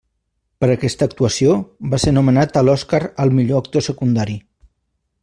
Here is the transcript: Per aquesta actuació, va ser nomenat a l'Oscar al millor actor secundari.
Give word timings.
Per 0.63 0.69
aquesta 0.75 1.07
actuació, 1.09 1.57
va 1.93 1.99
ser 2.05 2.15
nomenat 2.15 2.57
a 2.57 2.65
l'Oscar 2.67 3.03
al 3.25 3.37
millor 3.41 3.63
actor 3.65 3.87
secundari. 3.93 4.39